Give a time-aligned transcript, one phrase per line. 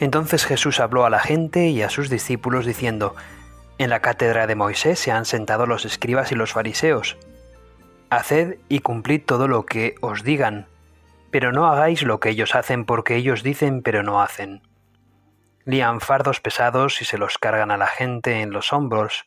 [0.00, 3.16] Entonces Jesús habló a la gente y a sus discípulos diciendo,
[3.78, 7.16] En la cátedra de Moisés se han sentado los escribas y los fariseos.
[8.10, 10.66] Haced y cumplid todo lo que os digan,
[11.30, 14.62] pero no hagáis lo que ellos hacen porque ellos dicen pero no hacen.
[15.64, 19.26] Lían fardos pesados y se los cargan a la gente en los hombros,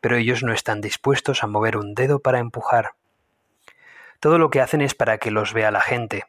[0.00, 2.90] pero ellos no están dispuestos a mover un dedo para empujar.
[4.20, 6.26] Todo lo que hacen es para que los vea la gente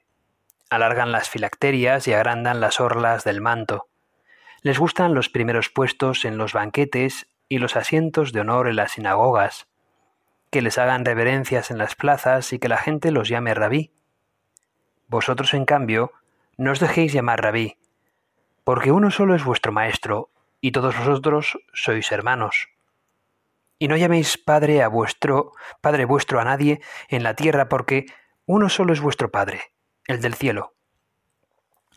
[0.73, 3.87] alargan las filacterias y agrandan las orlas del manto.
[4.61, 8.93] Les gustan los primeros puestos en los banquetes y los asientos de honor en las
[8.93, 9.67] sinagogas,
[10.49, 13.91] que les hagan reverencias en las plazas y que la gente los llame rabí.
[15.07, 16.11] Vosotros, en cambio,
[16.57, 17.77] no os dejéis llamar rabí,
[18.63, 20.29] porque uno solo es vuestro maestro,
[20.61, 22.69] y todos vosotros sois hermanos.
[23.79, 28.05] Y no llaméis padre a vuestro, padre vuestro a nadie en la tierra, porque
[28.45, 29.72] uno solo es vuestro padre,
[30.07, 30.73] el del cielo.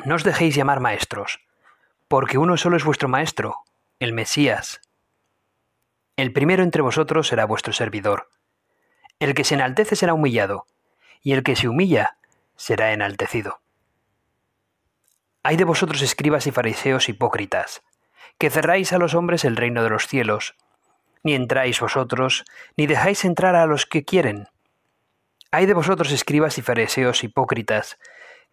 [0.05, 1.41] No os dejéis llamar maestros,
[2.09, 3.65] porque uno solo es vuestro maestro,
[3.99, 4.81] el Mesías.
[6.17, 8.31] El primero entre vosotros será vuestro servidor.
[9.19, 10.67] El que se enaltece será humillado,
[11.23, 12.19] y el que se humilla
[12.57, 13.61] será enaltecido.
[15.43, 17.83] Hay de vosotros escribas y fariseos hipócritas,
[18.39, 20.57] que cerráis a los hombres el reino de los cielos,
[21.23, 22.45] ni entráis vosotros,
[22.77, 24.49] ni dejáis entrar a los que quieren.
[25.57, 27.99] Hay de vosotros escribas y fariseos hipócritas,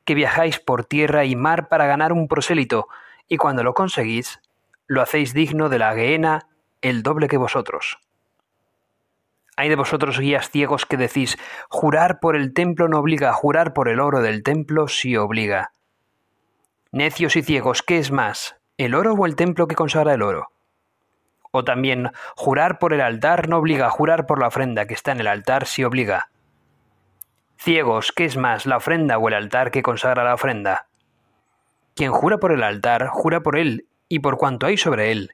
[0.06, 2.88] que viajáis por tierra y mar para ganar un prosélito,
[3.28, 4.40] y cuando lo conseguís,
[4.88, 6.48] lo hacéis digno de la gehenna
[6.82, 8.00] el doble que vosotros.
[9.58, 11.38] Hay de vosotros guías ciegos que decís,
[11.68, 15.74] jurar por el templo no obliga, jurar por el oro del templo sí obliga.
[16.94, 20.52] Necios y ciegos, ¿qué es más, el oro o el templo que consagra el oro?
[21.52, 25.20] O también, jurar por el altar no obliga, jurar por la ofrenda que está en
[25.20, 26.30] el altar sí obliga.
[27.58, 30.88] Ciegos, ¿qué es más, la ofrenda o el altar que consagra la ofrenda?
[31.96, 35.32] Quien jura por el altar, jura por él y por cuanto hay sobre él.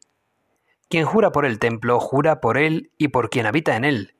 [0.89, 4.15] Quien jura por el templo, jura por él y por quien habita en él.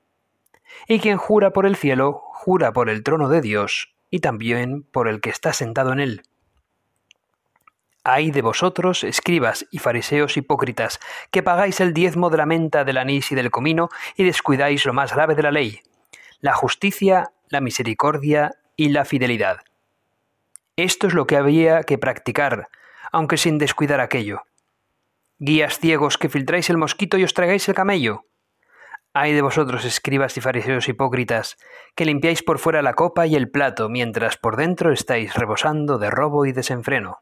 [0.87, 5.07] Y quien jura por el cielo, jura por el trono de Dios y también por
[5.07, 6.21] el que está sentado en él.
[8.03, 10.99] Ay de vosotros, escribas y fariseos hipócritas,
[11.31, 14.93] que pagáis el diezmo de la menta, del anís y del comino, y descuidáis lo
[14.93, 15.81] más grave de la ley,
[16.39, 19.59] la justicia la misericordia y la fidelidad.
[20.75, 22.69] Esto es lo que había que practicar,
[23.11, 24.43] aunque sin descuidar aquello.
[25.39, 28.25] Guías ciegos que filtráis el mosquito y os tragáis el camello.
[29.13, 31.57] Ay de vosotros, escribas y fariseos hipócritas,
[31.95, 36.11] que limpiáis por fuera la copa y el plato, mientras por dentro estáis rebosando de
[36.11, 37.17] robo y desenfreno.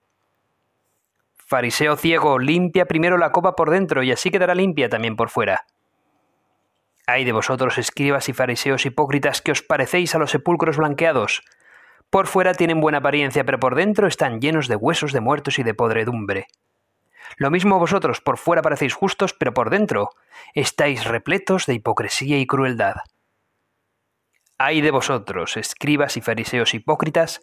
[1.38, 5.66] Fariseo ciego, limpia primero la copa por dentro y así quedará limpia también por fuera.
[7.10, 11.42] Ay de vosotros, escribas y fariseos hipócritas, que os parecéis a los sepulcros blanqueados.
[12.10, 15.64] Por fuera tienen buena apariencia, pero por dentro están llenos de huesos de muertos y
[15.64, 16.48] de podredumbre.
[17.38, 20.10] Lo mismo vosotros, por fuera parecéis justos, pero por dentro
[20.54, 22.98] estáis repletos de hipocresía y crueldad.
[24.58, 27.40] Ay de vosotros, escribas y fariseos hipócritas,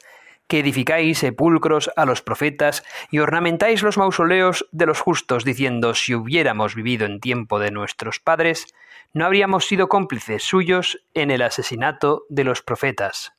[0.46, 6.14] que edificáis sepulcros a los profetas y ornamentáis los mausoleos de los justos, diciendo, si
[6.14, 8.66] hubiéramos vivido en tiempo de nuestros padres,
[9.14, 13.32] no habríamos sido cómplices suyos en el asesinato de los profetas.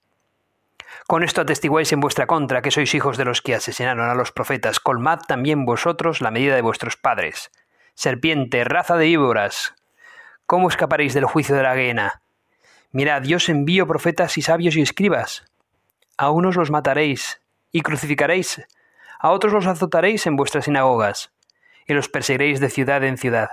[1.05, 4.31] Con esto atestiguáis en vuestra contra que sois hijos de los que asesinaron a los
[4.31, 7.51] profetas, colmad también vosotros la medida de vuestros padres.
[7.93, 9.75] Serpiente, raza de víboras,
[10.45, 12.21] ¿cómo escaparéis del juicio de la guena?
[12.91, 15.43] Mirad, Dios envío profetas y sabios y escribas,
[16.17, 17.41] a unos los mataréis
[17.73, 18.65] y crucificaréis,
[19.19, 21.33] a otros los azotaréis en vuestras sinagogas,
[21.85, 23.49] y los perseguiréis de ciudad en ciudad.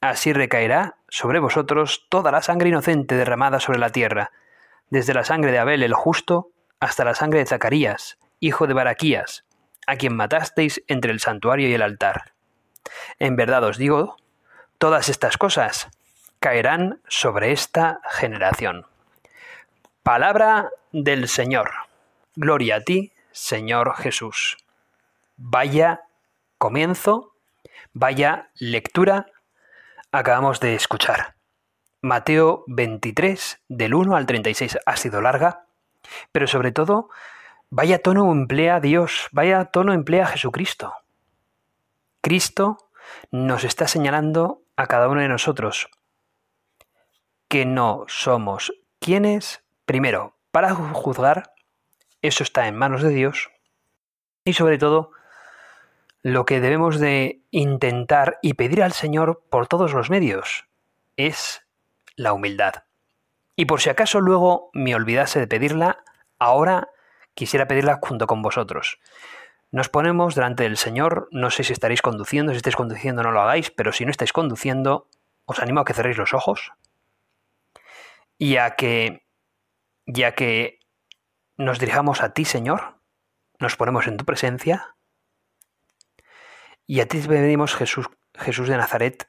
[0.00, 4.30] Así recaerá sobre vosotros toda la sangre inocente derramada sobre la tierra,
[4.90, 6.50] desde la sangre de Abel el justo
[6.80, 9.44] hasta la sangre de Zacarías, hijo de Baraquías,
[9.86, 12.34] a quien matasteis entre el santuario y el altar.
[13.18, 14.16] En verdad os digo,
[14.78, 15.88] todas estas cosas
[16.40, 18.86] caerán sobre esta generación.
[20.02, 21.70] Palabra del Señor.
[22.36, 24.58] Gloria a ti, Señor Jesús.
[25.36, 26.02] Vaya
[26.58, 27.32] comienzo,
[27.92, 29.26] vaya lectura
[30.18, 31.36] acabamos de escuchar.
[32.00, 35.66] Mateo 23, del 1 al 36, ha sido larga,
[36.32, 37.10] pero sobre todo,
[37.68, 40.94] vaya tono emplea Dios, vaya tono emplea Jesucristo.
[42.22, 42.78] Cristo
[43.30, 45.90] nos está señalando a cada uno de nosotros
[47.48, 51.52] que no somos quienes, primero, para juzgar,
[52.22, 53.50] eso está en manos de Dios,
[54.44, 55.10] y sobre todo,
[56.26, 60.66] lo que debemos de intentar y pedir al Señor por todos los medios
[61.16, 61.64] es
[62.16, 62.82] la humildad.
[63.54, 66.02] Y por si acaso luego me olvidase de pedirla,
[66.40, 66.88] ahora
[67.34, 68.98] quisiera pedirla junto con vosotros.
[69.70, 73.42] Nos ponemos delante del Señor, no sé si estaréis conduciendo, si estáis conduciendo no lo
[73.42, 75.06] hagáis, pero si no estáis conduciendo,
[75.44, 76.72] os animo a que cerréis los ojos
[78.36, 79.24] y a que,
[80.06, 80.80] ya que
[81.56, 82.96] nos dirijamos a ti, Señor,
[83.60, 84.95] nos ponemos en tu presencia
[86.86, 89.28] y a ti te pedimos, Jesús, Jesús de Nazaret,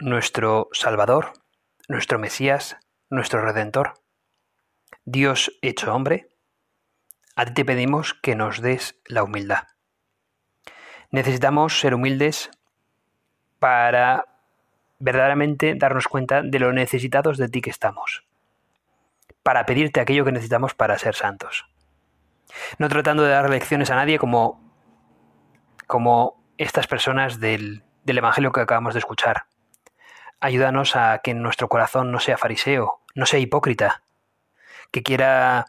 [0.00, 1.32] nuestro Salvador,
[1.88, 2.76] nuestro Mesías,
[3.10, 3.94] nuestro Redentor,
[5.04, 6.28] Dios hecho hombre,
[7.36, 9.68] a ti te pedimos que nos des la humildad.
[11.10, 12.50] Necesitamos ser humildes
[13.58, 14.26] para
[14.98, 18.24] verdaderamente darnos cuenta de lo necesitados de ti que estamos,
[19.42, 21.66] para pedirte aquello que necesitamos para ser santos.
[22.78, 24.60] No tratando de dar lecciones a nadie como,
[25.86, 29.44] como estas personas del, del Evangelio que acabamos de escuchar.
[30.40, 34.02] Ayúdanos a que nuestro corazón no sea fariseo, no sea hipócrita,
[34.90, 35.66] que quiera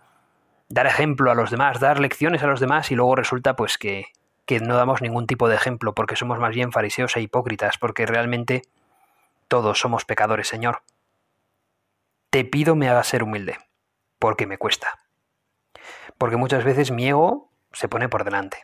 [0.67, 4.07] dar ejemplo a los demás, dar lecciones a los demás y luego resulta pues que,
[4.45, 8.05] que no damos ningún tipo de ejemplo porque somos más bien fariseos e hipócritas, porque
[8.05, 8.63] realmente
[9.47, 10.83] todos somos pecadores, Señor.
[12.29, 13.57] Te pido me hagas ser humilde,
[14.19, 14.99] porque me cuesta.
[16.17, 18.63] Porque muchas veces mi ego se pone por delante.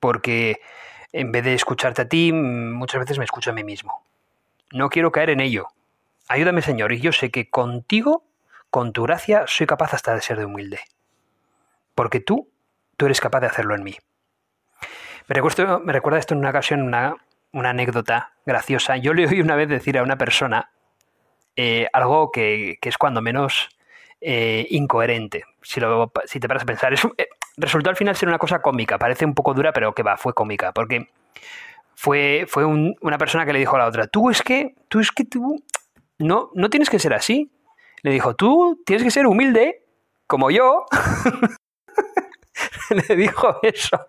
[0.00, 0.60] Porque
[1.18, 4.04] en vez de escucharte a ti, muchas veces me escucho a mí mismo.
[4.72, 5.68] No quiero caer en ello.
[6.28, 8.24] Ayúdame, Señor, y yo sé que contigo,
[8.70, 10.80] con tu gracia, soy capaz hasta de ser de humilde
[11.96, 12.48] porque tú,
[12.96, 13.96] tú eres capaz de hacerlo en mí.
[15.26, 17.16] Me recuerda, me recuerda esto en una ocasión, una,
[17.52, 18.96] anécdota graciosa.
[18.98, 20.70] Yo le oí una vez decir a una persona
[21.56, 23.70] eh, algo que, es cuando menos
[24.20, 26.94] eh, incoherente, si, te paras a pensar.
[27.16, 30.16] Eh, resultó al final ser una cosa cómica, parece un poco dura, pero que va,
[30.16, 31.08] fue cómica, porque
[31.94, 35.10] fue, fue una persona que le dijo a la otra, tú es que, tú es
[35.10, 35.62] que tú
[36.18, 37.50] no, no tienes que ser así.
[38.02, 39.84] Le dijo, tú tienes que ser humilde,
[40.26, 40.84] como yo.
[43.08, 44.08] le dijo eso.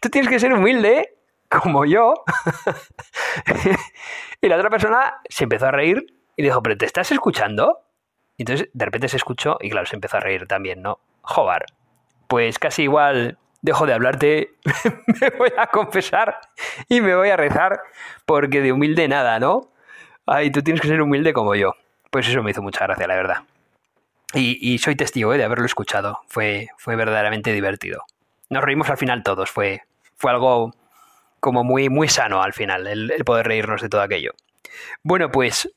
[0.00, 1.16] Tú tienes que ser humilde,
[1.48, 2.14] como yo.
[4.40, 7.80] y la otra persona se empezó a reír y dijo, pero ¿te estás escuchando?
[8.36, 11.00] Y entonces de repente se escuchó y claro, se empezó a reír también, ¿no?
[11.22, 11.64] Jobar.
[12.30, 14.54] Pues casi igual dejo de hablarte,
[15.20, 16.38] me voy a confesar
[16.88, 17.80] y me voy a rezar
[18.24, 19.72] porque de humilde nada, ¿no?
[20.26, 21.74] Ay, tú tienes que ser humilde como yo.
[22.08, 23.38] Pues eso me hizo mucha gracia, la verdad.
[24.32, 25.38] Y, soy testigo ¿eh?
[25.38, 26.20] de haberlo escuchado.
[26.28, 28.04] Fue, fue verdaderamente divertido.
[28.48, 29.50] Nos reímos al final todos.
[29.50, 29.82] Fue,
[30.14, 30.72] fue algo
[31.40, 34.34] como muy, muy sano al final, el, poder reírnos de todo aquello.
[35.02, 35.68] Bueno, pues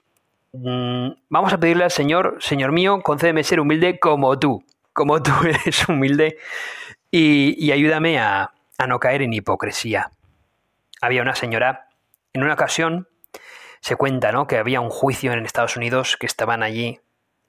[0.52, 5.32] mm, vamos a pedirle al Señor, Señor mío, concédeme ser humilde como tú, como tú
[5.44, 6.38] eres humilde,
[7.12, 8.54] y, ayúdame a,
[8.88, 10.12] no caer en hipocresía.
[11.00, 11.90] Había una señora,
[12.34, 13.08] en una ocasión,
[13.82, 14.48] se cuenta, ¿no?
[14.48, 17.00] Que había un juicio en Estados Unidos que estaban allí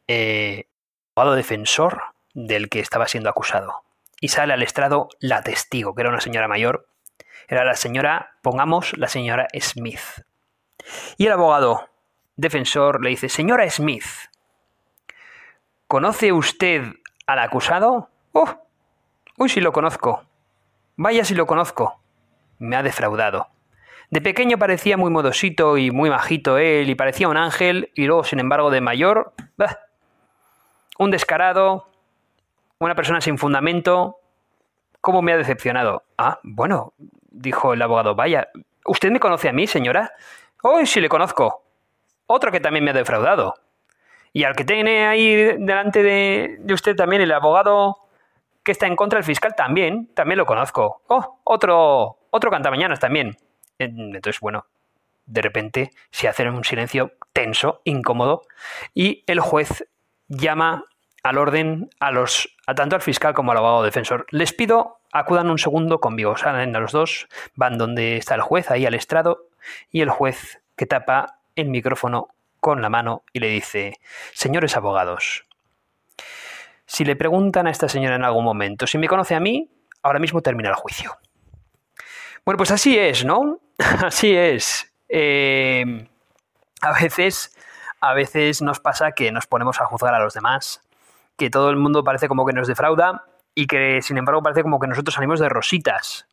[0.06, 0.66] eh,
[1.14, 2.02] abogado defensor
[2.34, 3.84] del que estaba siendo acusado.
[4.20, 6.86] Y sale al estrado la testigo, que era una señora mayor.
[7.48, 10.24] Era la señora, pongamos, la señora Smith.
[11.16, 11.88] Y el abogado
[12.36, 14.04] defensor le dice, señora Smith,
[15.86, 16.82] ¿conoce usted
[17.26, 18.08] al acusado?
[18.32, 18.48] ¡Oh!
[19.38, 20.24] Uy, si lo conozco.
[20.96, 21.98] Vaya si lo conozco.
[22.58, 23.48] Me ha defraudado.
[24.10, 28.22] De pequeño parecía muy modosito y muy majito él, y parecía un ángel, y luego,
[28.24, 29.80] sin embargo, de mayor, bah,
[30.98, 31.88] un descarado,
[32.78, 34.18] una persona sin fundamento.
[35.00, 36.04] ¿Cómo me ha decepcionado?
[36.16, 36.94] Ah, bueno,
[37.30, 38.14] dijo el abogado.
[38.14, 38.48] Vaya,
[38.84, 40.12] ¿usted me conoce a mí, señora?
[40.62, 41.64] Oh, sí le conozco.
[42.26, 43.54] Otro que también me ha defraudado.
[44.34, 47.98] Y al que tiene ahí delante de, usted también, el abogado
[48.64, 51.02] que está en contra del fiscal, también, también lo conozco.
[51.06, 53.36] Oh, otro, otro cantamañanas también.
[53.78, 54.66] Entonces, bueno,
[55.24, 58.42] de repente se hace un silencio tenso, incómodo,
[58.92, 59.86] y el juez
[60.28, 60.84] llama
[61.22, 64.26] al orden a los a tanto al fiscal como al abogado defensor.
[64.30, 66.36] Les pido acudan un segundo conmigo.
[66.36, 69.46] Salen a los dos, van donde está el juez, ahí al estrado,
[69.90, 72.28] y el juez que tapa el micrófono
[72.64, 74.00] con la mano y le dice,
[74.32, 75.44] señores abogados,
[76.86, 79.70] si le preguntan a esta señora en algún momento si me conoce a mí,
[80.02, 81.18] ahora mismo termina el juicio.
[82.42, 83.60] Bueno, pues así es, ¿no?
[83.78, 84.90] así es.
[85.10, 86.08] Eh,
[86.80, 87.54] a veces
[88.00, 90.80] a veces nos pasa que nos ponemos a juzgar a los demás,
[91.36, 94.80] que todo el mundo parece como que nos defrauda y que sin embargo parece como
[94.80, 96.26] que nosotros salimos de rositas.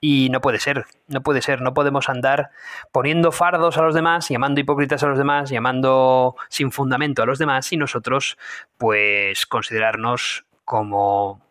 [0.00, 2.50] Y no puede ser, no puede ser, no podemos andar
[2.92, 7.38] poniendo fardos a los demás, llamando hipócritas a los demás, llamando sin fundamento a los
[7.38, 8.36] demás y nosotros
[8.76, 11.42] pues considerarnos como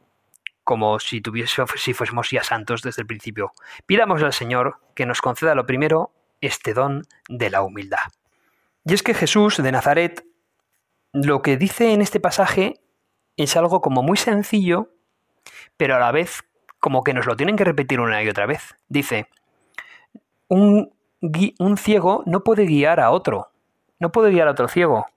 [0.64, 3.52] como si, tuviese, si fuésemos ya santos desde el principio.
[3.86, 8.14] Pidamos al Señor que nos conceda lo primero este don de la humildad.
[8.86, 10.26] Y es que Jesús de Nazaret
[11.14, 12.82] lo que dice en este pasaje
[13.38, 14.90] es algo como muy sencillo,
[15.78, 16.44] pero a la vez
[16.84, 18.76] como que nos lo tienen que repetir una y otra vez.
[18.90, 19.30] Dice,
[20.50, 20.92] un,
[21.78, 23.52] ciego no puede guiar a otro,
[24.00, 25.08] no puede guiar a otro ciego.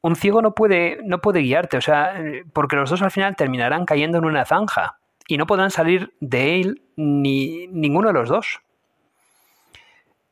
[0.00, 2.20] Un ciego no puede, no puede guiarte, o sea,
[2.52, 6.60] porque los dos al final terminarán cayendo en una zanja y no podrán salir de
[6.60, 8.60] él ni ninguno de los dos.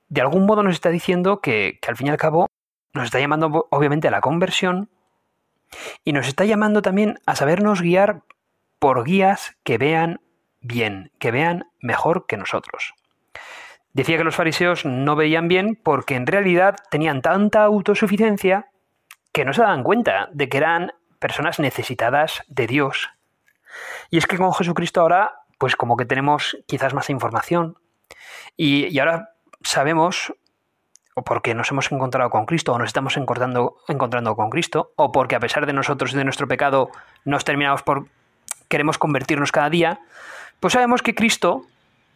[0.09, 2.49] De algún modo nos está diciendo que al fin y al cabo
[2.95, 4.91] nos está llamando obviamente a la conversión
[6.03, 8.25] y nos está llamando también a sabernos guiar
[8.81, 10.21] por guías que vean
[10.63, 12.95] bien, que vean mejor que nosotros.
[13.93, 18.71] Decía que los fariseos no veían bien porque en realidad tenían tanta autosuficiencia
[19.33, 23.11] que no se daban cuenta de que eran personas necesitadas de Dios.
[24.11, 27.79] Y es que con Jesucristo ahora, pues como que tenemos quizás más información.
[28.57, 29.31] Y, y ahora
[29.63, 30.35] sabemos,
[31.15, 35.13] o porque nos hemos encontrado con Cristo, o nos estamos encontrando, encontrando con Cristo, o
[35.13, 36.91] porque a pesar de nosotros y de nuestro pecado
[37.25, 38.07] nos terminamos por
[38.69, 40.01] queremos convertirnos cada día,
[40.63, 41.67] pues sabemos que Cristo,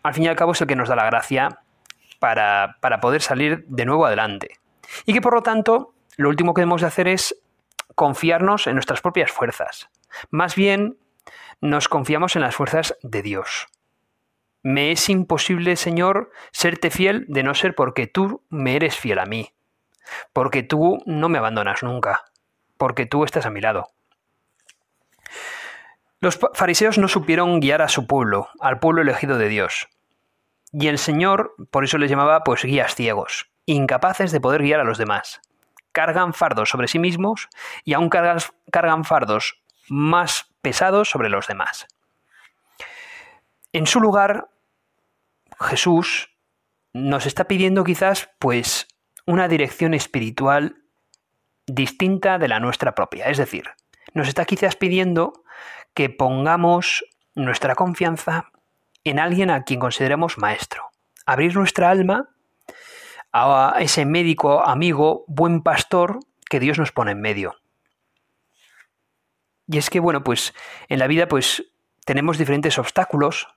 [0.05, 1.63] al fin y al cabo, es el que nos da la gracia
[2.21, 4.61] para, para poder salir de nuevo adelante.
[5.05, 7.35] Y que por lo tanto, lo último que debemos de hacer es
[7.97, 9.89] confiarnos en nuestras propias fuerzas.
[10.31, 10.97] Más bien,
[11.61, 13.67] nos confiamos en las fuerzas de Dios.
[14.63, 19.27] Me es imposible, Señor, serte fiel de no ser porque tú me eres fiel a
[19.27, 19.55] mí,
[20.33, 22.23] porque tú no me abandonas nunca,
[22.77, 23.89] porque tú estás a mi lado.
[26.21, 29.89] Los fariseos no supieron guiar a su pueblo, al pueblo elegido de Dios.
[30.73, 34.85] Y el Señor, por eso les llamaba pues guías ciegos, incapaces de poder guiar a
[34.85, 35.41] los demás.
[35.93, 37.49] Cargan fardos sobre sí mismos
[37.85, 38.39] y aún cargan,
[38.71, 41.87] cargan fardos más pesados sobre los demás.
[43.73, 44.49] En su lugar,
[45.61, 46.31] Jesús
[46.93, 48.89] nos está pidiendo quizás pues
[49.27, 50.83] una dirección espiritual
[51.67, 53.27] distinta de la nuestra propia.
[53.27, 53.65] Es decir,
[54.15, 55.45] nos está quizás pidiendo
[55.97, 58.53] que pongamos nuestra confianza
[59.03, 60.91] en alguien a quien consideremos maestro.
[61.25, 62.29] Abrir nuestra alma
[63.33, 67.55] a ese médico, amigo, buen pastor que Dios nos pone en medio.
[69.67, 70.53] Y es que, bueno, pues
[70.91, 71.65] en la vida pues
[72.05, 73.49] tenemos diferentes obstáculos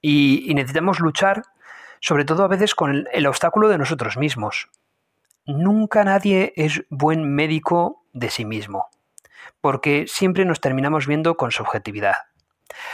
[0.00, 1.42] y, necesitamos luchar
[2.00, 4.70] sobre todo a veces con el obstáculo de nosotros mismos.
[5.44, 8.91] Nunca nadie es buen médico de sí mismo
[9.60, 12.16] porque siempre nos terminamos viendo con subjetividad.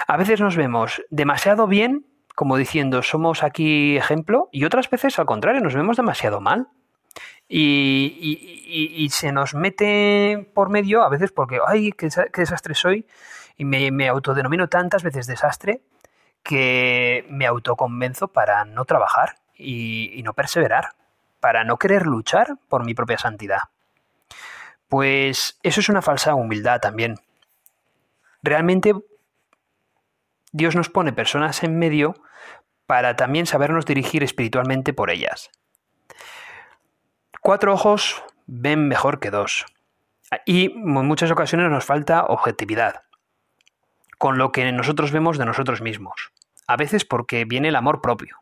[0.07, 5.27] A veces nos vemos demasiado bien, como diciendo somos aquí ejemplo, y otras veces al
[5.27, 6.69] contrario, nos vemos demasiado mal.
[7.51, 13.07] Y, se nos mete por medio, a veces porque, ay, qué, desastre soy,
[13.57, 15.81] y me, autodenomino tantas veces desastre
[16.43, 20.91] que me autoconvenzo para no trabajar y no perseverar,
[21.41, 23.63] para no querer luchar por mi propia santidad.
[24.89, 27.17] Pues eso es una falsa humildad también.
[28.43, 28.95] Realmente
[30.53, 32.15] Dios nos pone personas en medio
[32.87, 35.51] para también sabernos dirigir espiritualmente por ellas.
[37.41, 39.67] Cuatro ojos ven mejor que dos.
[40.45, 43.03] Y en muchas ocasiones nos falta objetividad
[44.19, 46.33] con lo que nosotros vemos de nosotros mismos.
[46.67, 48.39] A veces porque viene el amor propio.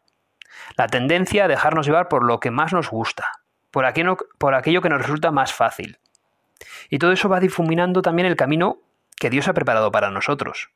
[0.77, 3.31] La tendencia a dejarnos llevar por lo que más nos gusta,
[3.71, 4.17] por aquello,
[4.83, 5.99] que nos resulta más fácil,
[6.91, 8.79] y todo eso va difuminando también el camino
[9.17, 10.71] que Dios ha preparado para nosotros.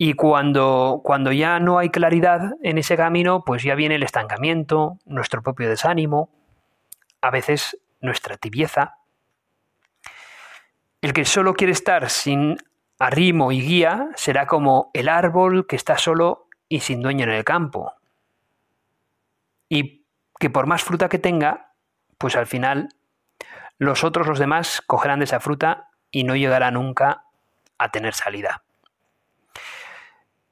[0.00, 4.98] Y cuando, cuando ya no hay claridad en ese camino, pues ya viene el estancamiento,
[5.04, 6.30] nuestro propio desánimo,
[7.20, 8.98] a veces nuestra tibieza.
[11.02, 12.58] El que solo quiere estar sin
[13.00, 17.44] arrimo y guía será como el árbol que está solo y sin dueño en el
[17.44, 17.92] campo.
[19.68, 20.04] Y
[20.38, 21.72] que por más fruta que tenga,
[22.18, 22.88] pues al final
[23.78, 27.24] los otros, los demás, cogerán de esa fruta y no llegará nunca
[27.78, 28.62] a tener salida.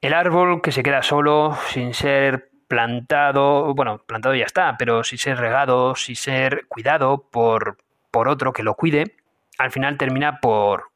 [0.01, 5.17] El árbol que se queda solo, sin ser plantado, bueno, plantado ya está, pero sin
[5.17, 7.77] ser regado, sin ser cuidado por,
[8.11, 9.17] por otro que lo cuide,
[9.57, 10.91] al final termina por,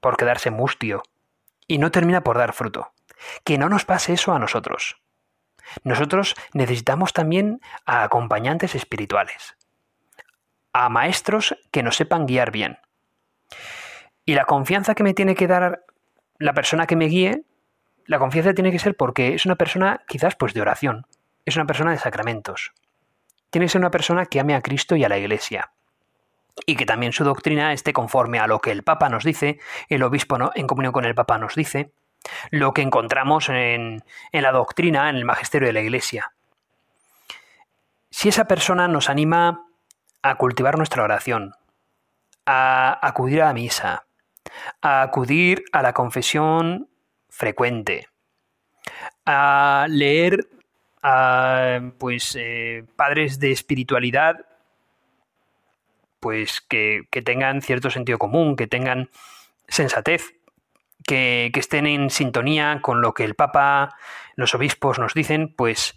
[0.00, 1.02] por quedarse mustio
[1.66, 2.92] y no termina por dar fruto.
[3.44, 4.96] Que no nos pase eso a nosotros.
[5.84, 9.56] Nosotros necesitamos también a acompañantes espirituales
[10.72, 12.78] a maestros que nos sepan guiar bien.
[14.24, 15.84] Y la confianza que me tiene que dar
[16.38, 17.44] la persona que me guíe
[18.06, 21.06] La confianza tiene que ser porque es una persona quizás pues de oración,
[21.44, 22.72] es una persona de sacramentos.
[23.50, 25.72] Tiene que ser una persona que ame a Cristo y a la Iglesia.
[26.66, 30.02] Y que también su doctrina esté conforme a lo que el Papa nos dice, el
[30.02, 31.92] obispo en comunión con el Papa nos dice,
[32.50, 36.32] lo que encontramos en, en la doctrina, en el magisterio de la Iglesia.
[38.10, 39.69] Si esa persona nos anima
[40.22, 41.54] a cultivar nuestra oración,
[42.46, 44.06] a acudir a la misa,
[44.82, 46.88] a acudir a la confesión
[47.28, 48.08] frecuente,
[49.24, 50.48] a leer
[51.02, 54.46] a pues eh, padres de espiritualidad
[56.20, 59.08] pues que, tengan cierto sentido común, que tengan
[59.68, 60.34] sensatez,
[61.06, 63.96] que, que, estén en sintonía con lo que el Papa,
[64.36, 65.94] los obispos nos dicen, pues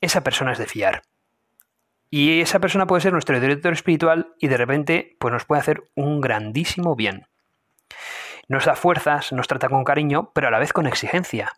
[0.00, 1.02] esa persona es de fiar.
[2.10, 5.82] Y esa persona puede ser nuestro director espiritual y de repente pues nos puede hacer
[5.94, 7.26] un grandísimo bien.
[8.48, 11.52] Nos da fuerzas, nos trata con cariño, pero a la vez con exigencia.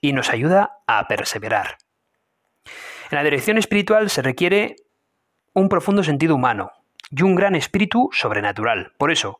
[0.00, 1.78] Y nos ayuda a perseverar.
[3.10, 4.76] En la dirección espiritual se requiere
[5.54, 6.72] un profundo sentido humano
[7.10, 8.92] y un gran espíritu sobrenatural.
[8.98, 9.38] Por eso,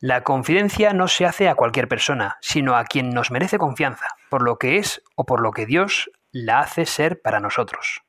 [0.00, 4.42] la confidencia no se hace a cualquier persona, sino a quien nos merece confianza, por
[4.42, 8.05] lo que es o por lo que Dios la hace ser para nosotros.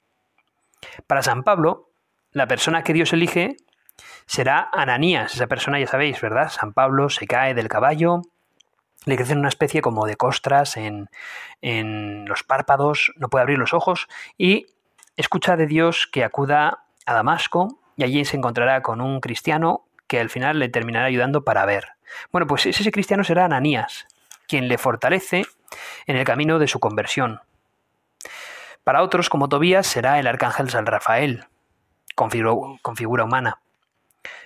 [1.07, 1.91] Para San Pablo,
[2.31, 3.57] la persona que Dios elige
[4.25, 5.33] será Ananías.
[5.35, 6.49] Esa persona ya sabéis, ¿verdad?
[6.49, 8.21] San Pablo se cae del caballo,
[9.05, 11.09] le crecen una especie como de costras en,
[11.61, 14.07] en los párpados, no puede abrir los ojos
[14.37, 14.67] y
[15.15, 20.19] escucha de Dios que acuda a Damasco y allí se encontrará con un cristiano que
[20.19, 21.89] al final le terminará ayudando para ver.
[22.31, 24.07] Bueno, pues ese cristiano será Ananías,
[24.47, 25.45] quien le fortalece
[26.05, 27.41] en el camino de su conversión.
[28.87, 31.43] Para otros, como Tobías, será el arcángel San Rafael,
[32.15, 33.59] con figura, humana.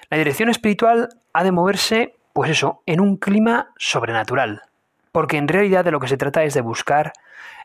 [0.09, 4.63] La dirección espiritual ha de moverse, pues eso, en un clima sobrenatural,
[5.11, 7.13] porque en realidad de lo que se trata es de buscar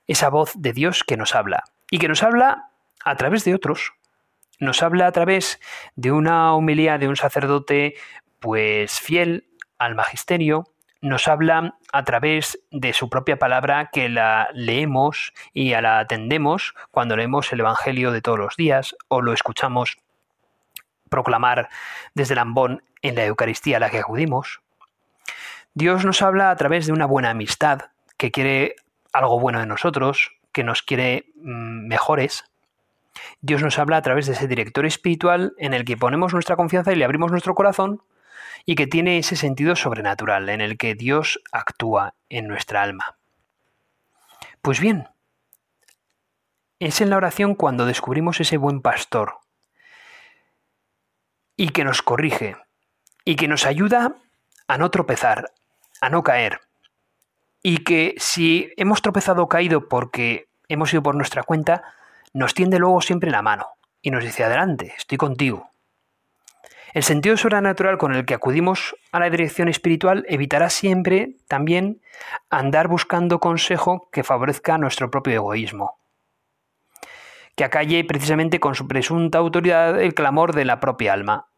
[0.06, 2.68] esa voz de Dios que nos habla, y que nos habla
[3.02, 3.94] a través de otros.
[4.60, 5.58] Nos habla a través
[5.94, 7.94] de una humilía de un sacerdote,
[8.38, 9.46] pues fiel
[9.78, 10.64] al magisterio,
[11.00, 17.16] nos habla a través de su propia palabra que la leemos y la atendemos cuando
[17.16, 19.96] leemos el Evangelio de todos los días o lo escuchamos
[21.08, 21.68] proclamar
[22.14, 24.60] desde el ambón en la Eucaristía a la que acudimos.
[25.74, 28.76] Dios nos habla a través de una buena amistad que quiere
[29.12, 32.44] algo bueno de nosotros, que nos quiere mm, mejores.
[33.40, 36.92] Dios nos habla a través de ese director espiritual en el que ponemos nuestra confianza
[36.92, 38.02] y le abrimos nuestro corazón
[38.64, 43.16] y que tiene ese sentido sobrenatural en el que Dios actúa en nuestra alma.
[44.62, 45.08] Pues bien,
[46.78, 49.38] es en la oración cuando descubrimos ese buen pastor
[51.56, 52.56] y que nos corrige
[53.24, 54.16] y que nos ayuda
[54.68, 55.52] a no tropezar,
[56.00, 56.60] a no caer.
[57.62, 61.82] Y que si hemos tropezado o caído porque hemos ido por nuestra cuenta,
[62.32, 63.66] nos tiende luego siempre la mano
[64.02, 65.70] y nos dice, adelante, estoy contigo,
[66.96, 72.00] el sentido sobrenatural con el que acudimos a la dirección espiritual evitará siempre también
[72.48, 75.98] andar buscando consejo que favorezca nuestro propio egoísmo,
[77.54, 81.48] que acalle precisamente con su presunta autoridad el clamor de la propia alma,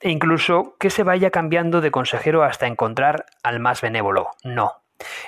[0.00, 4.30] e incluso que se vaya cambiando de consejero hasta encontrar al más benévolo.
[4.42, 4.84] No.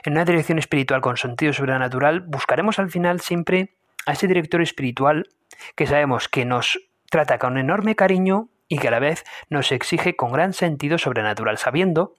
[0.07, 3.75] En una dirección espiritual con sentido sobrenatural buscaremos al final siempre
[4.07, 5.29] a ese director espiritual
[5.75, 6.79] que sabemos que nos
[7.11, 11.59] trata con enorme cariño y que a la vez nos exige con gran sentido sobrenatural,
[11.59, 12.14] sabiendo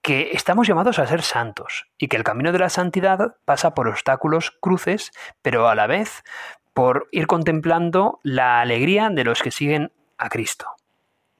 [0.00, 3.86] que estamos llamados a ser santos y que el camino de la santidad pasa por
[3.86, 6.24] obstáculos, cruces, pero a la vez
[6.72, 10.70] por ir contemplando la alegría de los que siguen a Cristo.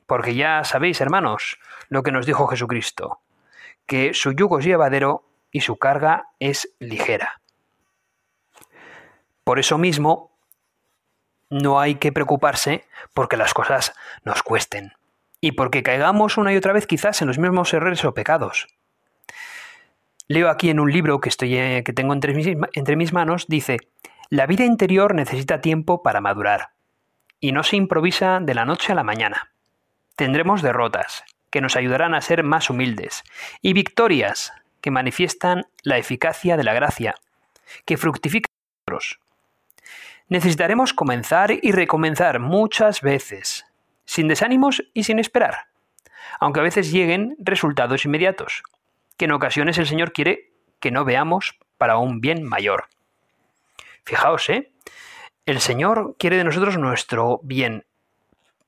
[0.07, 3.21] Porque ya sabéis, hermanos, lo que nos dijo Jesucristo,
[3.87, 7.41] que su yugo es llevadero y su carga es ligera.
[9.43, 10.30] Por eso mismo,
[11.51, 13.93] no hay que preocuparse porque las cosas
[14.25, 14.95] nos cuesten
[15.41, 18.69] y porque caigamos una y otra vez quizás en los mismos errores o pecados.
[20.29, 23.79] Leo aquí en un libro que, estoy, eh, que tengo entre mis, manos, dice,
[24.29, 26.71] la vida interior necesita tiempo para madurar
[27.41, 29.51] y no se improvisa de la noche a la mañana.
[30.15, 33.25] Tendremos derrotas que nos ayudarán a ser más humildes
[33.61, 37.17] y victorias que manifiestan la eficacia de la gracia,
[37.85, 38.53] que fructifican
[38.87, 39.19] otros
[40.31, 43.67] necesitaremos comenzar y recomenzar muchas veces,
[44.07, 45.67] sin desánimos y sin esperar,
[46.39, 48.63] aunque a veces lleguen resultados inmediatos,
[49.19, 52.85] que en ocasiones el Señor quiere que no veamos para un bien mayor.
[54.05, 54.71] Fijaos, ¿eh?
[55.47, 57.85] El Señor quiere de nosotros nuestro bien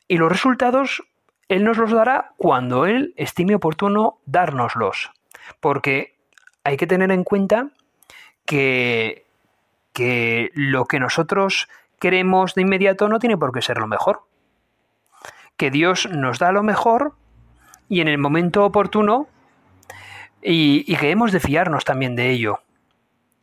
[0.08, 1.02] y los resultados
[1.48, 5.12] Él nos los dará cuando Él estime oportuno dárnoslos,
[5.60, 6.18] porque
[6.64, 7.70] hay que tener en cuenta
[8.44, 9.21] que,
[9.92, 14.22] que lo que nosotros queremos de inmediato no tiene por qué ser lo mejor.
[15.56, 17.14] Que Dios nos da lo mejor
[17.88, 19.28] y en el momento oportuno
[20.42, 22.60] y, y que hemos de fiarnos también de ello.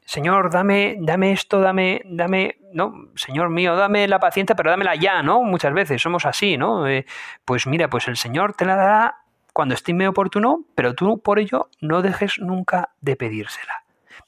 [0.10, 5.22] Señor, dame, dame esto, dame, dame, no, Señor mío, dame la paciencia, pero dámela ya,
[5.22, 5.44] ¿no?
[5.44, 6.88] Muchas veces somos así, ¿no?
[6.88, 7.06] Eh,
[7.46, 9.18] pues mira, pues el Señor te la dará
[9.54, 13.84] cuando estime oportuno, pero tú por ello no dejes nunca de pedírsela.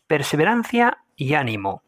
[0.06, 1.82] Perseverancia y ánimo.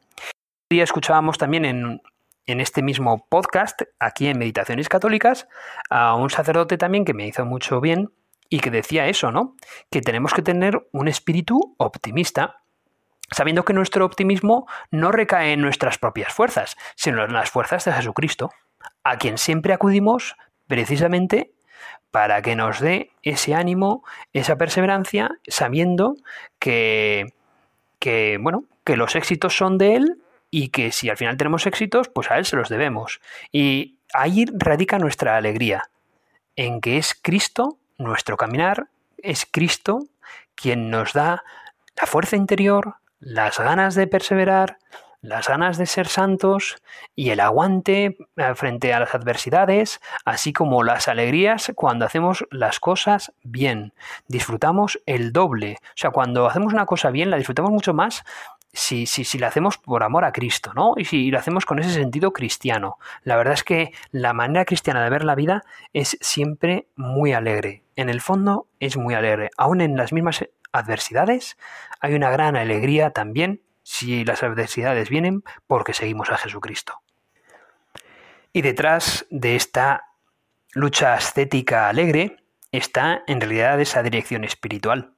[0.82, 2.02] Escuchábamos también en,
[2.46, 5.48] en este mismo podcast, aquí en Meditaciones Católicas,
[5.90, 8.12] a un sacerdote también que me hizo mucho bien
[8.50, 9.56] y que decía eso, ¿no?
[9.90, 12.64] Que tenemos que tener un espíritu optimista
[13.32, 17.94] sabiendo que nuestro optimismo no recae en nuestras propias fuerzas, sino en las fuerzas de
[17.94, 18.52] Jesucristo,
[19.04, 20.36] a quien siempre acudimos
[20.68, 21.52] precisamente
[22.12, 26.16] para que nos dé ese ánimo, esa perseverancia, sabiendo
[26.60, 27.34] que,
[27.98, 32.10] que, bueno, que los éxitos son de Él y que si al final tenemos éxitos,
[32.10, 33.22] pues a Él se los debemos.
[33.52, 35.90] Y ahí radica nuestra alegría,
[36.56, 38.86] en que es Cristo nuestro caminar,
[39.18, 40.06] es Cristo
[40.54, 41.44] quien nos da
[42.00, 44.78] la fuerza interior, las ganas de perseverar,
[45.24, 46.76] las ganas de ser santos
[47.16, 52.80] y el aguante eh, frente a las adversidades, así como las alegrías cuando hacemos las
[52.80, 53.94] cosas bien.
[54.28, 55.78] Disfrutamos el doble.
[55.82, 58.24] O sea, cuando hacemos una cosa bien, la disfrutamos mucho más
[58.74, 60.96] si, si, si la hacemos por amor a Cristo, ¿no?
[60.98, 62.98] Y si lo hacemos con ese sentido cristiano.
[63.24, 67.84] La verdad es que la manera cristiana de ver la vida es siempre muy alegre.
[67.96, 69.52] En el fondo es muy alegre.
[69.58, 71.56] Aún en las mismas adversidades,
[72.00, 77.02] hay una gran alegría también si las adversidades vienen porque seguimos a Jesucristo.
[78.52, 80.08] Y detrás de esta
[80.74, 82.38] lucha ascética alegre
[82.72, 85.13] está en realidad esa dirección espiritual.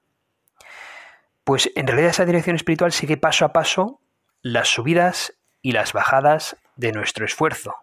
[1.45, 4.01] Pues en realidad esa dirección espiritual sigue paso a paso
[4.41, 7.75] las subidas y las bajadas de nuestro esfuerzo,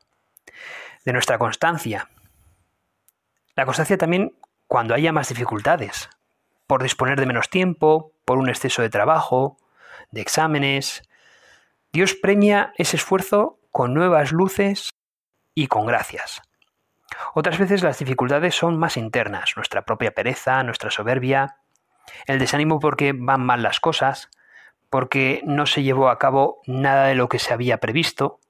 [1.04, 2.10] de nuestra constancia.
[3.54, 6.10] La constancia también cuando haya más dificultades,
[6.66, 9.56] por disponer de menos tiempo, por un exceso de trabajo,
[10.10, 11.08] de exámenes.
[11.92, 14.90] Dios premia ese esfuerzo con nuevas luces
[15.54, 16.42] y con gracias.
[17.34, 21.58] Otras veces las dificultades son más internas, nuestra propia pereza, nuestra soberbia,
[22.26, 24.30] el desánimo porque van mal las cosas,
[24.90, 28.40] porque no se llevó a cabo nada de lo que se había previsto.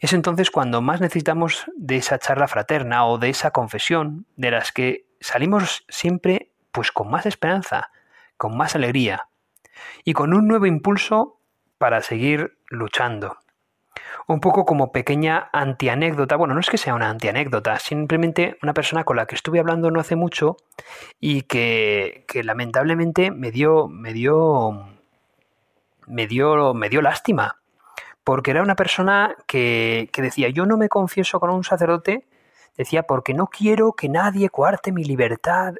[0.00, 4.72] Es entonces cuando más necesitamos de esa charla fraterna o de esa confesión de las
[4.72, 7.90] que salimos siempre pues con más esperanza,
[8.36, 9.28] con más alegría
[10.04, 11.40] y con un nuevo impulso
[11.78, 13.38] para seguir luchando.
[14.26, 19.04] Un poco como pequeña antianécdota, bueno, no es que sea una antianécdota, simplemente una persona
[19.04, 20.56] con la que estuve hablando no hace mucho
[21.20, 24.86] y que, que lamentablemente me dio, me dio,
[26.06, 27.60] me dio, me dio lástima,
[28.24, 32.26] porque era una persona que, que decía, yo no me confieso con un sacerdote,
[32.76, 35.74] decía, porque no quiero que nadie coarte mi libertad,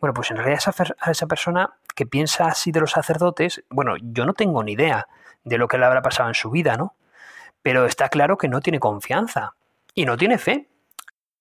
[0.00, 4.26] bueno, pues en realidad esa, esa persona que piensa así de los sacerdotes, bueno, yo
[4.26, 5.08] no tengo ni idea
[5.44, 6.94] de lo que le habrá pasado en su vida, ¿no?
[7.66, 9.56] Pero está claro que no tiene confianza
[9.92, 10.68] y no tiene fe,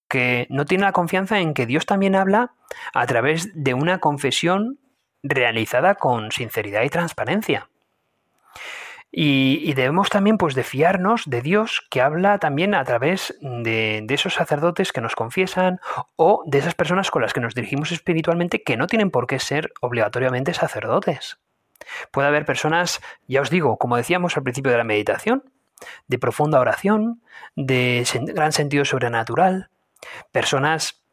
[0.08, 2.56] que no tiene la confianza en que Dios también habla
[2.96, 4.80] a través de una confesión
[5.22, 7.70] realizada con sinceridad y transparencia.
[9.12, 14.34] Y, debemos también pues de fiarnos de Dios que habla también a través de, esos
[14.34, 15.80] sacerdotes que nos confiesan
[16.16, 19.38] o de esas personas con las que nos dirigimos espiritualmente que no tienen por qué
[19.38, 21.38] ser obligatoriamente sacerdotes.
[22.10, 25.44] Puede haber personas, ya os digo, como decíamos al principio de la meditación,
[26.08, 27.22] de profunda oración,
[27.56, 29.70] de gran sentido sobrenatural,
[30.32, 31.04] personas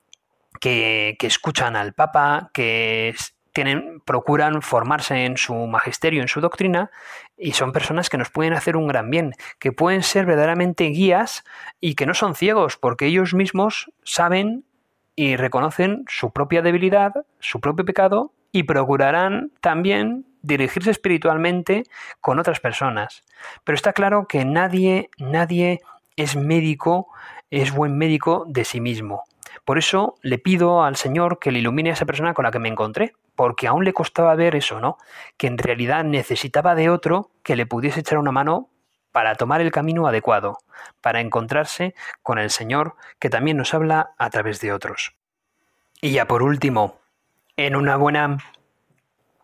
[0.61, 3.15] que, que escuchan al Papa, que
[3.53, 6.91] tienen, procuran formarse en su magisterio, en su doctrina,
[7.37, 11.45] y son personas que nos pueden hacer un gran bien, que pueden ser verdaderamente guías
[11.81, 14.65] y que no son ciegos, porque ellos mismos saben
[15.15, 21.85] y reconocen su propia debilidad, su propio pecado, y procurarán también dirigirse espiritualmente
[22.21, 23.23] con otras personas.
[23.65, 25.81] Pero está claro que nadie, nadie
[26.17, 27.09] es médico,
[27.51, 29.25] es buen médico de sí mismo.
[29.65, 32.59] Por eso le pido al Señor que le ilumine a esa persona con la que
[32.59, 34.99] me encontré, porque aún le costaba ver eso, ¿no?
[35.37, 38.69] Que en realidad necesitaba de otro que le pudiese echar una mano
[39.13, 40.59] para tomar el camino adecuado,
[41.01, 45.15] para encontrarse con el Señor que también nos habla a través de otros.
[46.01, 46.99] Y ya por último,
[47.57, 48.39] en una buena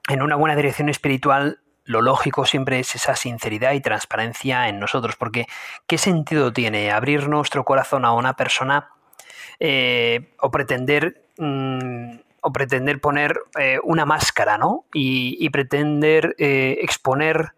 [0.09, 5.17] en una buena dirección espiritual lo lógico siempre es esa sinceridad y transparencia en nosotros,
[5.17, 5.47] porque
[5.87, 8.91] ¿qué sentido tiene abrir nuestro corazón a una persona
[9.59, 14.85] eh, o pretender mm, o pretender poner eh, una máscara, ¿no?
[14.93, 17.55] Y, pretender eh, exponer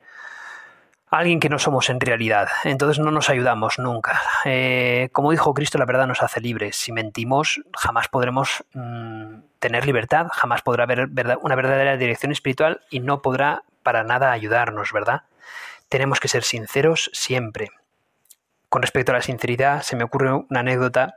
[1.10, 2.48] alguien que no somos en realidad.
[2.62, 4.20] Entonces no nos ayudamos nunca.
[5.12, 6.76] Como dijo Cristo, la verdad nos hace libres.
[6.76, 11.08] Si mentimos, jamás podremos mm, tener libertad, jamás podrá haber
[11.42, 15.22] una verdadera dirección espiritual y no podrá para nada ayudarnos, ¿verdad?
[15.88, 17.70] Tenemos que ser sinceros siempre.
[18.68, 21.14] Con respecto a la sinceridad, se me ocurre una anécdota.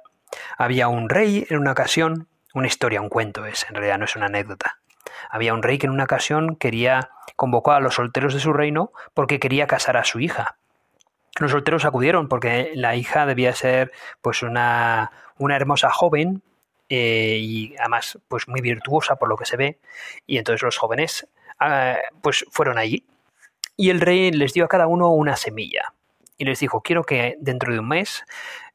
[0.58, 4.16] Había un rey en una ocasión, una historia, un cuento es, en realidad no es
[4.16, 4.80] una anécdota.
[5.30, 8.92] Había un rey que en una ocasión quería convocar a los solteros de su reino
[9.14, 10.58] porque quería casar a su hija.
[11.40, 16.44] Los solteros acudieron porque la hija debía ser pues una, una hermosa joven
[16.96, 19.80] eh, y además pues muy virtuosa por lo que se ve.
[20.28, 21.28] Y entonces los jóvenes
[21.60, 23.04] ah, pues fueron allí.
[23.76, 25.94] Y el rey les dio a cada uno una semilla
[26.44, 28.26] y les dijo, quiero que dentro de un mes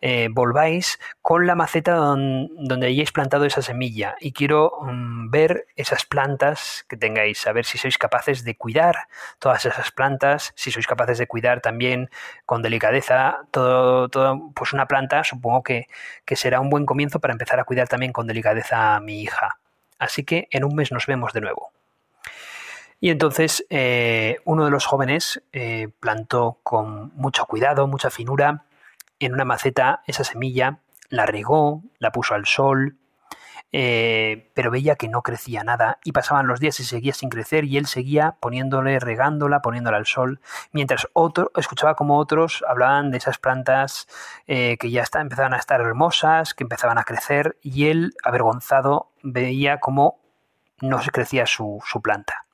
[0.00, 6.06] eh, volváis con la maceta donde hayáis plantado esa semilla y quiero mm, ver esas
[6.06, 10.86] plantas que tengáis, a ver si sois capaces de cuidar todas esas plantas, si sois
[10.86, 12.08] capaces de cuidar también
[12.46, 15.86] con delicadeza todo, todo pues una planta, supongo que,
[16.24, 19.58] que será un buen comienzo para empezar a cuidar también con delicadeza a mi hija.
[19.98, 21.72] Así que en un mes nos vemos de nuevo.
[23.00, 28.64] Y entonces eh, uno de los jóvenes eh, plantó con mucho cuidado, mucha finura,
[29.20, 32.96] en una maceta esa semilla, la regó, la puso al sol,
[33.70, 37.64] eh, pero veía que no crecía nada y pasaban los días y seguía sin crecer
[37.64, 40.40] y él seguía poniéndole, regándola, poniéndola al sol,
[40.72, 44.08] mientras otro, escuchaba como otros hablaban de esas plantas
[44.46, 50.18] que ya empezaban a estar hermosas, que empezaban a crecer y él, avergonzado, veía cómo
[50.80, 52.47] no se crecía su planta.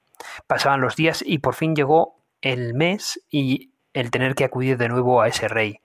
[0.47, 4.89] Pasaban los días y por fin llegó el mes y el tener que acudir de
[4.89, 5.81] nuevo a ese rey.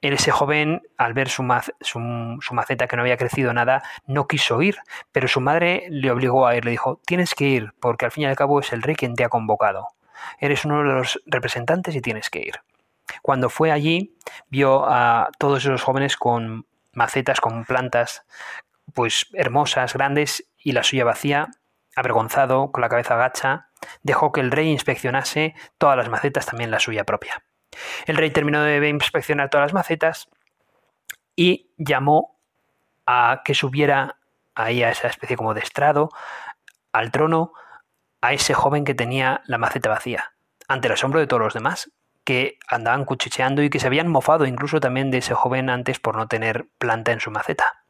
[0.00, 4.76] Ese joven, al ver su, maceta que no había crecido nada, no quiso ir,
[5.12, 8.24] pero su madre le obligó a ir, le dijo, tienes que ir, porque al fin
[8.24, 9.88] y al cabo es el rey quien te ha convocado.
[10.38, 12.60] Eres uno de los representantes y tienes que ir.
[13.22, 14.14] Cuando fue allí,
[14.48, 18.24] vio a todos esos jóvenes con macetas, con plantas,
[18.92, 21.48] pues hermosas, grandes, y la suya vacía,
[21.96, 23.68] avergonzado, con la cabeza gacha,
[24.02, 27.44] dejó que el rey inspeccionase todas las macetas, también la suya propia.
[28.06, 30.28] El rey terminó de inspeccionar todas las macetas
[31.36, 32.38] y llamó
[33.06, 34.16] a que subiera
[34.54, 36.10] ahí a esa especie como de estrado,
[36.92, 37.52] al trono,
[38.20, 40.32] a ese joven que tenía la maceta vacía,
[40.68, 41.90] ante el asombro de todos los demás,
[42.24, 46.16] que andaban cuchicheando y que se habían mofado incluso también de ese joven antes por
[46.16, 47.84] no tener planta en su maceta.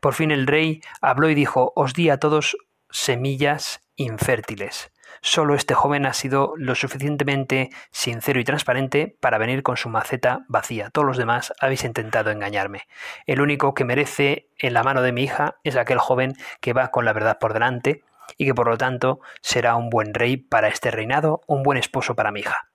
[0.00, 2.56] Por fin el rey habló y dijo, os di a todos
[2.94, 4.92] semillas infértiles.
[5.20, 10.44] Solo este joven ha sido lo suficientemente sincero y transparente para venir con su maceta
[10.48, 10.90] vacía.
[10.90, 12.82] Todos los demás habéis intentado engañarme.
[13.26, 16.92] El único que merece en la mano de mi hija es aquel joven que va
[16.92, 18.04] con la verdad por delante
[18.38, 22.14] y que por lo tanto será un buen rey para este reinado, un buen esposo
[22.14, 22.70] para mi hija.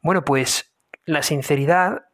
[0.00, 0.72] Bueno, pues
[1.04, 2.06] la sinceridad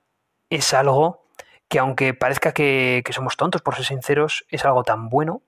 [0.50, 1.28] es algo
[1.68, 5.42] que aunque parezca que, que somos tontos por ser sinceros, es algo tan bueno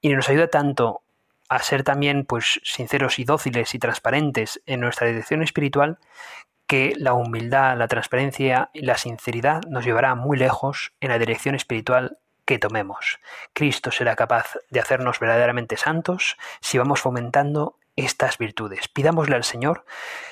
[0.00, 1.04] y nos ayuda tanto
[1.50, 5.98] a ser también pues sinceros y dóciles y transparentes en nuestra dirección espiritual,
[6.68, 11.56] que la humildad, la transparencia y la sinceridad nos llevará muy lejos en la dirección
[11.56, 13.18] espiritual que tomemos.
[13.52, 18.86] Cristo será capaz de hacernos verdaderamente santos si vamos fomentando estas virtudes.
[18.86, 19.84] Pidámosle al Señor,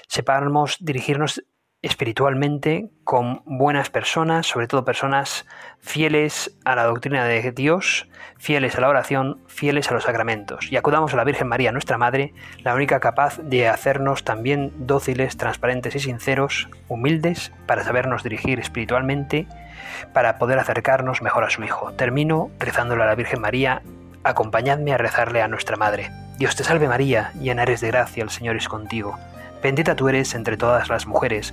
[0.07, 1.43] sepamos dirigirnos
[1.81, 5.47] espiritualmente con buenas personas, sobre todo personas
[5.79, 10.73] fieles a la doctrina de Dios, fieles a la oración, fieles a los sacramentos.
[10.73, 15.37] Y acudamos a la Virgen María, nuestra Madre, la única capaz de hacernos también dóciles,
[15.37, 19.47] transparentes y sinceros, humildes, para sabernos dirigir espiritualmente,
[20.13, 21.93] para poder acercarnos mejor a su Hijo.
[21.93, 23.83] Termino rezándole a la Virgen María,
[24.25, 26.11] acompañadme a rezarle a nuestra Madre.
[26.39, 29.17] Dios te salve María, llena eres de gracia, el Señor es contigo.
[29.63, 31.53] Bendita tú eres entre todas las mujeres,